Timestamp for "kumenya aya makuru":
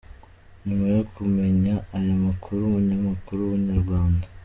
1.15-2.59